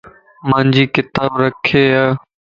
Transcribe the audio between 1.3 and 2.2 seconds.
رکي ا